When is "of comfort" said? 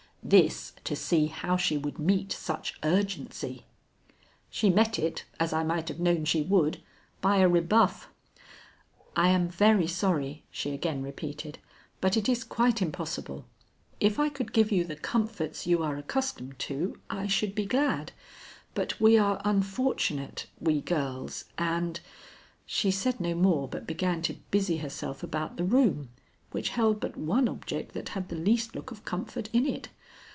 28.91-29.49